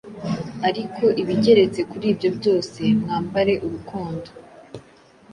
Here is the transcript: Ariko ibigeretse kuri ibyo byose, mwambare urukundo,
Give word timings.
Ariko 0.69 1.03
ibigeretse 1.21 1.79
kuri 1.91 2.05
ibyo 2.13 2.29
byose, 2.37 2.81
mwambare 3.01 3.53
urukundo, 3.65 4.29